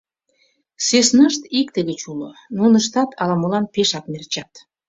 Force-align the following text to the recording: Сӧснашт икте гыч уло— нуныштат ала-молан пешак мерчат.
Сӧснашт 0.85 1.41
икте 1.59 1.79
гыч 1.89 2.01
уло— 2.11 2.29
нуныштат 2.55 3.09
ала-молан 3.21 3.65
пешак 3.73 4.05
мерчат. 4.11 4.51